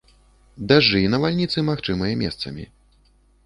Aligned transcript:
Дажджы 0.71 1.01
і 1.03 1.11
навальніцы 1.15 1.67
магчымыя 1.69 2.19
месцамі. 2.25 2.69